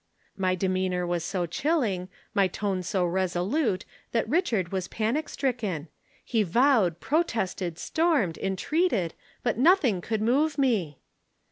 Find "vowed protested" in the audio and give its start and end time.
6.41-7.77